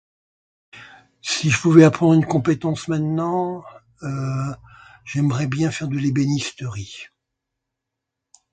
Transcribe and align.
Si 1.21 1.51
je 1.51 1.61
pouvais 1.61 1.83
apprendre 1.83 2.13
une 2.15 2.25
compétence 2.25 2.87
maintenant, 2.87 3.63
j'aimerais 5.05 5.45
bien 5.45 5.69
faire 5.69 5.89
de 5.89 5.97
l'ébenisterie. 5.99 7.05